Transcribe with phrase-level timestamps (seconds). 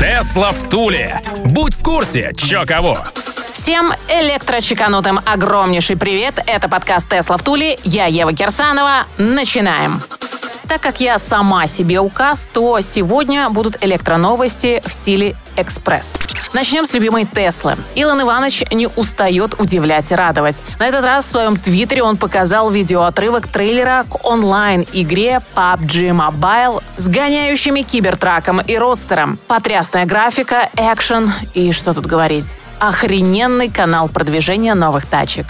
[0.00, 1.20] Тесла в Туле.
[1.44, 3.00] Будь в курсе, чё кого.
[3.52, 6.36] Всем электрочеканутым огромнейший привет.
[6.46, 7.78] Это подкаст «Тесла в Туле».
[7.84, 9.04] Я Ева Кирсанова.
[9.18, 10.02] Начинаем.
[10.70, 16.16] Так как я сама себе указ, то сегодня будут электроновости в стиле экспресс.
[16.52, 17.76] Начнем с любимой Теслы.
[17.96, 20.56] Илон Иванович не устает удивлять и радовать.
[20.78, 27.08] На этот раз в своем твиттере он показал видеоотрывок трейлера к онлайн-игре PUBG Mobile с
[27.08, 29.40] гоняющими кибертраком и родстером.
[29.48, 32.46] Потрясная графика, экшен и что тут говорить.
[32.78, 35.46] Охрененный канал продвижения новых тачек.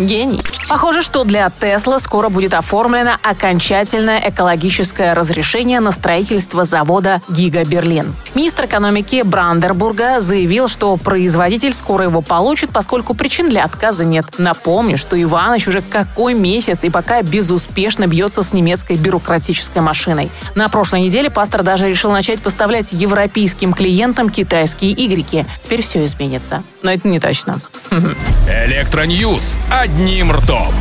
[0.00, 0.40] Гений.
[0.68, 8.14] Похоже, что для Тесла скоро будет оформлено окончательное экологическое разрешение на строительство завода Гига Берлин.
[8.34, 14.26] Министр экономики Брандербурга заявил, что производитель скоро его получит, поскольку причин для отказа нет.
[14.38, 20.30] Напомню, что Иваныч уже какой месяц и пока безуспешно бьется с немецкой бюрократической машиной.
[20.54, 25.44] На прошлой неделе пастор даже решил начать поставлять европейским клиентам китайские игреки.
[25.60, 26.62] Теперь все изменится.
[26.82, 27.60] Но это не точно.
[28.70, 30.72] Electronews одним ртом.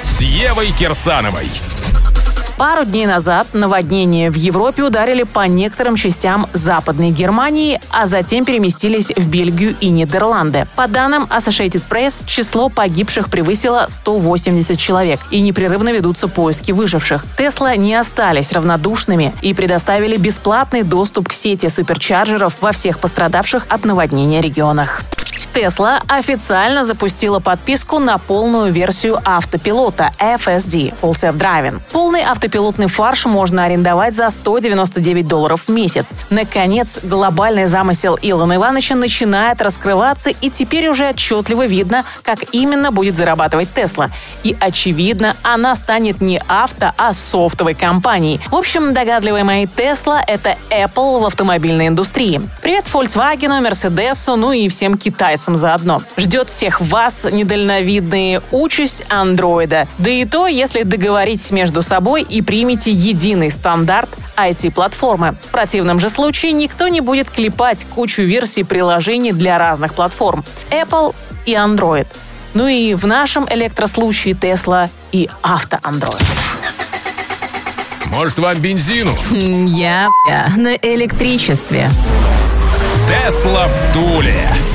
[0.00, 1.48] С Евой Кирсановой.
[2.56, 9.08] Пару дней назад наводнения в Европе ударили по некоторым частям Западной Германии, а затем переместились
[9.08, 10.68] в Бельгию и Нидерланды.
[10.76, 17.24] По данным Associated Press, число погибших превысило 180 человек, и непрерывно ведутся поиски выживших.
[17.36, 23.66] Тесла не остались равнодушными и предоставили бесплатный доступ к сети supercharger ов во всех пострадавших
[23.68, 25.02] от наводнения регионах.
[25.52, 31.80] Tesla официально запустила подписку на полную версию автопилота FSD– Full Self Driving.
[31.92, 36.08] Полный автопилотный фарш можно арендовать за 199 долларов в месяц.
[36.30, 43.18] Наконец, глобальный замысел Илона Ивановича начинает раскрываться, и теперь уже отчетливо видно, как именно будет
[43.18, 44.10] зарабатывать Tesla.
[44.44, 48.40] И очевидно, она станет не авто, а софтовой компанией.
[48.50, 52.40] В общем, догадливая мои Tesla– это Apple в автомобильной индустрии.
[52.62, 56.02] Привет Volkswagen, Mercedes, ну и всем китайцам китайцам заодно.
[56.16, 59.88] Ждет всех вас недальновидная участь андроида.
[59.98, 65.34] Да и то, если договоритесь между собой и примете единый стандарт IT-платформы.
[65.48, 70.44] В противном же случае никто не будет клепать кучу версий приложений для разных платформ.
[70.70, 71.14] Apple
[71.46, 72.06] и Android.
[72.54, 76.22] Ну и в нашем электрослучае Tesla и авто-Android.
[78.06, 79.12] Может, вам бензину?
[79.30, 81.90] Я, я на электричестве.
[83.08, 84.71] Тесла в Туле.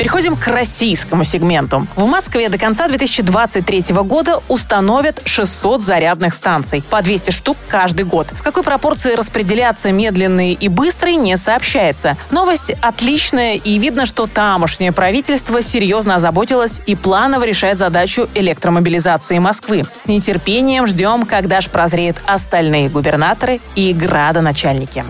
[0.00, 1.86] Переходим к российскому сегменту.
[1.94, 8.26] В Москве до конца 2023 года установят 600 зарядных станций, по 200 штук каждый год.
[8.32, 12.16] В какой пропорции распределяться медленные и быстрые, не сообщается.
[12.30, 19.84] Новость отличная, и видно, что тамошнее правительство серьезно озаботилось и планово решает задачу электромобилизации Москвы.
[19.94, 25.04] С нетерпением ждем, когда ж прозреют остальные губернаторы и градоначальники.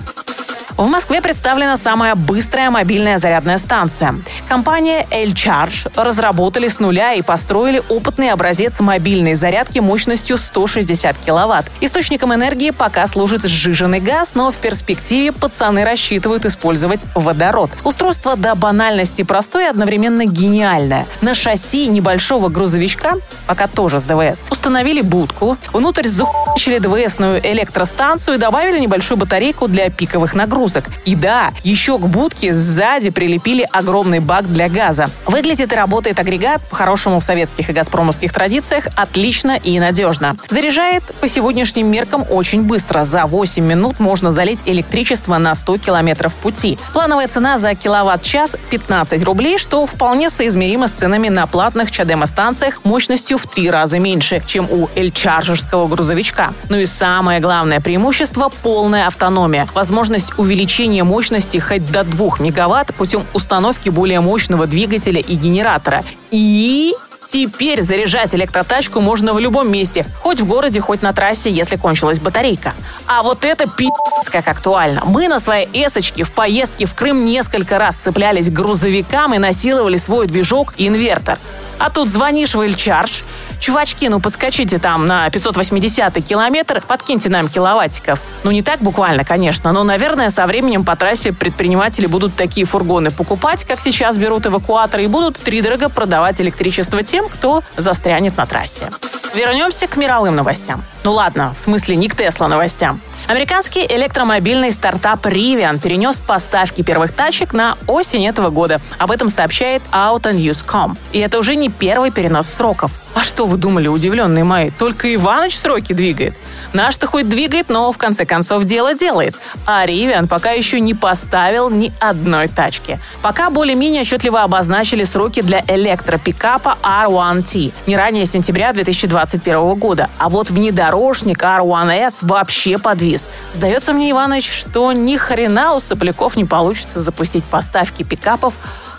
[0.80, 4.14] В Москве представлена самая быстрая мобильная зарядная станция.
[4.48, 11.70] Компания L-Charge разработали с нуля и построили опытный образец мобильной зарядки мощностью 160 киловатт.
[11.82, 17.72] Источником энергии пока служит сжиженный газ, но в перспективе пацаны рассчитывают использовать водород.
[17.84, 21.06] Устройство до банальности простое и одновременно гениальное.
[21.20, 23.16] На шасси небольшого грузовичка,
[23.46, 29.90] пока тоже с ДВС, установили будку, внутрь захуячили ДВСную электростанцию и добавили небольшую батарейку для
[29.90, 30.84] пиковых нагрузок нагрузок.
[31.04, 35.10] И да, еще к будке сзади прилепили огромный бак для газа.
[35.26, 40.36] Выглядит и работает агрегат, по-хорошему в советских и газпромовских традициях, отлично и надежно.
[40.48, 43.04] Заряжает по сегодняшним меркам очень быстро.
[43.04, 46.78] За 8 минут можно залить электричество на 100 километров пути.
[46.92, 53.38] Плановая цена за киловатт-час 15 рублей, что вполне соизмеримо с ценами на платных чадемо-станциях мощностью
[53.38, 56.52] в три раза меньше, чем у эльчаржерского грузовичка.
[56.68, 59.68] Ну и самое главное преимущество– полная автономия.
[59.74, 66.04] Возможность увеличить увеличение мощности хоть до 2 мегаватт путем установки более мощного двигателя и генератора.
[66.30, 66.94] И
[67.26, 72.18] Теперь заряжать электротачку можно в любом месте, хоть в городе, хоть на трассе, если кончилась
[72.18, 72.72] батарейка.
[73.06, 75.02] А вот это пи***ц как актуально.
[75.04, 79.96] Мы на своей эсочке в поездке в Крым несколько раз цеплялись к грузовикам и насиловали
[79.96, 81.38] свой движок и инвертор.
[81.80, 83.22] А тут звонишь в Ильчардж,
[83.58, 88.20] чувачки, ну подскочите там на 580 километр, подкиньте нам киловаттиков.
[88.44, 93.10] Ну не так буквально, конечно, но, наверное, со временем по трассе предприниматели будут такие фургоны
[93.10, 98.90] покупать, как сейчас берут эвакуаторы, и будут тридорого продавать электричество тем, кто застрянет на трассе.
[99.34, 100.84] Вернемся к мировым новостям.
[101.02, 103.00] Ну ладно, в смысле не к Тесла новостям.
[103.30, 108.80] Американский электромобильный стартап Rivian перенес поставки первых тачек на осень этого года.
[108.98, 110.98] Об этом сообщает AutoNews.com.
[111.12, 112.90] И это уже не первый перенос сроков.
[113.14, 114.70] А что вы думали, удивленные мои?
[114.70, 116.34] Только Иваныч сроки двигает.
[116.72, 119.34] Наш-то хоть двигает, но в конце концов дело делает.
[119.66, 123.00] А Ривиан пока еще не поставил ни одной тачки.
[123.22, 130.08] Пока более-менее отчетливо обозначили сроки для электропикапа R1T не ранее сентября 2021 года.
[130.18, 133.19] А вот внедорожник R1S вообще подвис.
[133.52, 138.54] Сдается мне, Иваныч, что ни хрена у сопляков не получится запустить поставки пикапов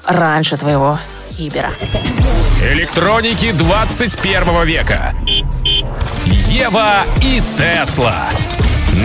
[0.06, 1.00] раньше твоего
[1.38, 1.72] Кибера.
[2.62, 5.14] Электроники 21 века.
[6.26, 8.28] Ева и Тесла.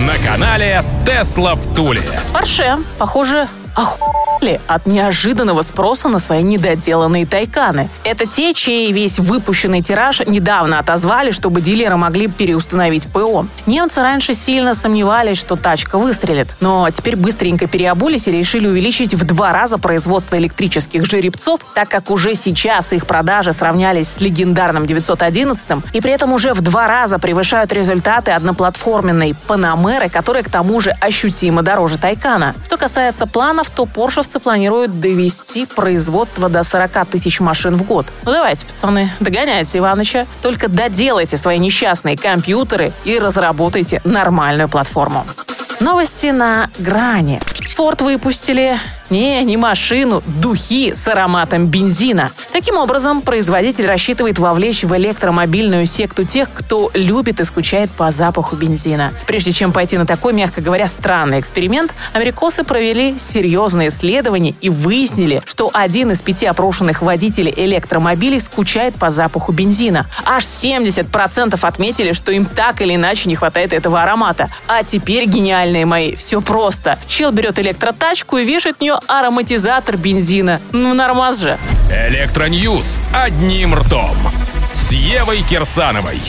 [0.05, 2.03] На канале Тесла в Туле.
[2.33, 3.47] Порше, похоже,
[3.77, 7.89] охуели от неожиданного спроса на свои недоделанные тайканы.
[8.03, 13.45] Это те, чей весь выпущенный тираж недавно отозвали, чтобы дилеры могли переустановить ПО.
[13.67, 19.25] Немцы раньше сильно сомневались, что тачка выстрелит, но теперь быстренько переобулись и решили увеличить в
[19.25, 25.65] два раза производство электрических жеребцов, так как уже сейчас их продажи сравнялись с легендарным 911
[25.93, 30.91] и при этом уже в два раза превышают результаты одноплатформенной Панамеры, которая к тому же
[30.91, 32.55] ощутимо дороже Тайкана.
[32.65, 38.07] Что касается планов, то поршевцы планируют довести производство до 40 тысяч машин в год.
[38.23, 40.25] Ну давайте, пацаны, догоняйте Иваныча.
[40.41, 45.25] Только доделайте свои несчастные компьютеры и разработайте нормальную платформу.
[45.79, 47.39] Новости на грани.
[47.75, 48.79] Форд выпустили
[49.09, 52.31] не, не машину, духи с ароматом бензина.
[52.51, 58.55] Таким образом, производитель рассчитывает вовлечь в электромобильную секту тех, кто любит и скучает по запаху
[58.55, 59.13] бензина.
[59.25, 65.41] Прежде чем пойти на такой, мягко говоря, странный эксперимент, америкосы провели серьезные исследования и выяснили,
[65.45, 70.07] что один из пяти опрошенных водителей электромобилей скучает по запаху бензина.
[70.25, 74.49] Аж 70% отметили, что им так или иначе не хватает этого аромата.
[74.67, 76.99] А теперь, гениальные мои, все просто.
[77.07, 80.61] Чел берет электротачку и вешает в нее ароматизатор бензина.
[80.71, 81.57] Ну, нормаз же.
[81.91, 84.17] Электроньюз одним ртом.
[84.73, 86.19] С Евой Кирсановой.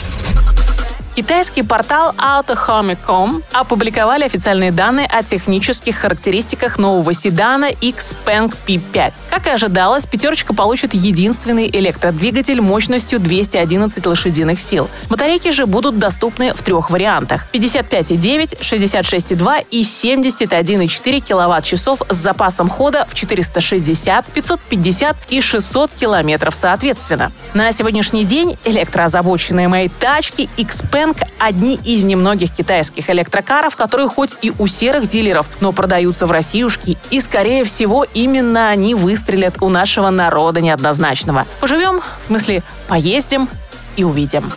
[1.18, 9.14] Китайский портал AutoHome.com опубликовали официальные данные о технических характеристиках нового седана Xpeng P5.
[9.28, 14.88] Как и ожидалось, пятерочка получит единственный электродвигатель мощностью 211 лошадиных сил.
[15.10, 17.46] Батарейки же будут доступны в трех вариантах.
[17.52, 27.32] 55,9, 66,2 и 71,4 киловатт-часов с запасом хода в 460, 550 и 600 километров соответственно.
[27.54, 34.36] На сегодняшний день электроозабоченные мои тачки Xpeng Сбербанк– одни из немногих китайских электрокаров, которые хоть
[34.42, 39.68] и у серых дилеров, но продаются в Россиюшке, и, скорее всего, именно они выстрелят у
[39.68, 41.46] нашего народа неоднозначного.
[41.60, 43.48] Поживем, в смысле, поездим
[43.96, 44.52] и увидим.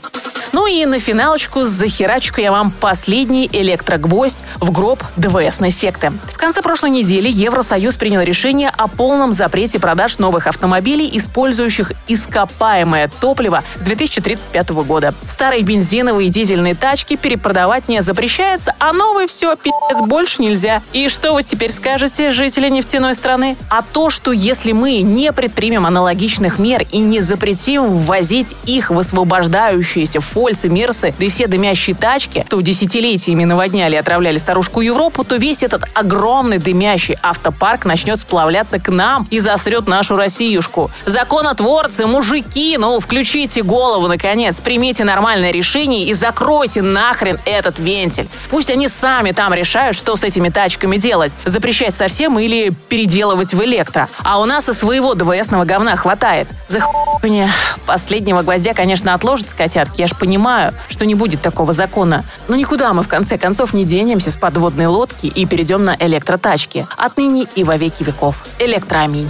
[0.54, 6.12] Ну и на финалочку захерачку я вам последний электрогвоздь в гроб ДВСной секты.
[6.34, 13.10] В конце прошлой недели Евросоюз принял решение о полном запрете продаж новых автомобилей, использующих ископаемое
[13.22, 15.14] топливо с 2035 года.
[15.30, 20.82] Старые бензиновые и дизельные тачки перепродавать не запрещается, а новые все, пи***ц, больше нельзя.
[20.92, 23.56] И что вы теперь скажете, жители нефтяной страны?
[23.70, 29.00] А то, что если мы не предпримем аналогичных мер и не запретим ввозить их в
[29.00, 34.82] освобождающиеся формы Фольцы, Мерсы, да и все дымящие тачки, то десятилетиями наводняли и отравляли старушку
[34.82, 40.90] Европу, то весь этот огромный дымящий автопарк начнет сплавляться к нам и засрет нашу Россиюшку.
[41.06, 48.28] Законотворцы, мужики, ну, включите голову, наконец, примите нормальное решение и закройте нахрен этот вентиль.
[48.50, 51.34] Пусть они сами там решают, что с этими тачками делать.
[51.46, 54.10] Запрещать совсем или переделывать в электро.
[54.24, 56.48] А у нас и своего ДВСного говна хватает.
[56.68, 56.80] За
[57.22, 57.48] мне
[57.86, 62.24] последнего гвоздя, конечно, отложится, котятки, я ж понимаю, понимаю, что не будет такого закона.
[62.48, 66.88] Но никуда мы в конце концов не денемся с подводной лодки и перейдем на электротачки.
[66.96, 68.46] Отныне и во веки веков.
[68.58, 69.30] Электроаминь.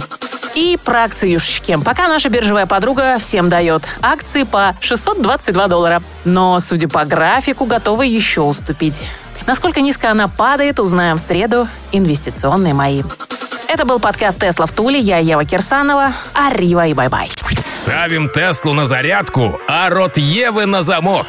[0.54, 1.76] И про акции Юшечки.
[1.84, 6.02] Пока наша биржевая подруга всем дает акции по 622 доллара.
[6.24, 9.04] Но, судя по графику, готова еще уступить.
[9.44, 11.66] Насколько низко она падает, узнаем в среду.
[11.90, 13.02] Инвестиционные мои.
[13.66, 15.00] Это был подкаст «Тесла в Туле».
[15.00, 16.12] Я Ева Кирсанова.
[16.32, 17.28] Арива и bye-bye.
[17.72, 21.26] Ставим Теслу на зарядку, а рот Евы на замок.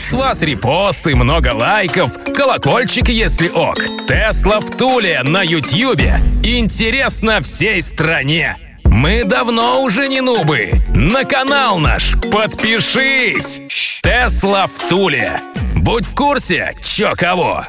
[0.00, 3.76] С вас репосты, много лайков, колокольчик, если ок.
[4.08, 6.18] Тесла в Туле на Ютьюбе.
[6.42, 8.56] Интересно всей стране.
[8.84, 10.72] Мы давно уже не нубы.
[10.88, 13.60] На канал наш подпишись.
[14.02, 15.42] Тесла в Туле.
[15.74, 17.66] Будь в курсе, чё кого.